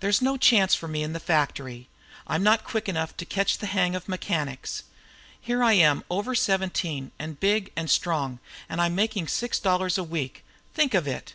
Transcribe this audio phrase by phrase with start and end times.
[0.00, 1.88] There's no chance for me in the factory.
[2.26, 4.84] I'm not quick enough to catch the hang of mechanics.
[5.40, 8.38] Here I am over seventeen and big and strong,
[8.68, 10.44] and I'm making six dollars a week.
[10.74, 11.32] Think of it!